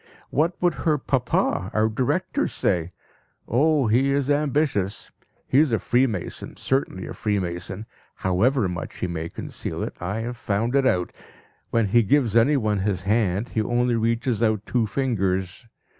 [0.31, 2.89] What would her papa, our director, say?
[3.47, 5.11] Oh, he is ambitious!
[5.45, 7.85] He is a freemason, certainly a freemason;
[8.15, 11.11] however much he may conceal it, I have found it out.
[11.69, 15.67] When he gives anyone his hand, he only reaches out two fingers.